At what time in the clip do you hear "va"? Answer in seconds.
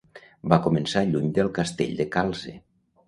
0.53-0.57